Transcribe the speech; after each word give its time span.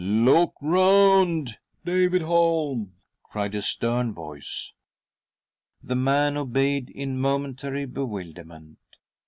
"Look 0.01 0.55
round, 0.61 1.59
David 1.85 2.23
Holm," 2.23 2.93
cried 3.21 3.53
a 3.53 3.61
stern 3.61 4.15
voice. 4.15 4.73
The 5.83 5.95
man. 5.95 6.37
obeyed 6.37 6.89
in 6.89 7.19
momentary". 7.21 7.85
bewilderment. 7.85 8.79